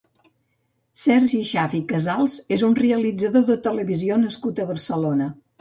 [1.01, 5.33] Sergi Schaaff i Casals és un realitzador de televisió nascut a Barcelona.